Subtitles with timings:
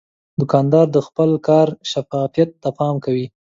[0.39, 3.25] دوکاندار د خپل کار شفافیت ته پام کوي.